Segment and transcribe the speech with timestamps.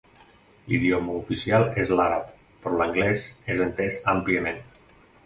[0.69, 2.31] L'idioma oficial és l'àrab,
[2.63, 4.59] però l'anglès és entès àmpliament.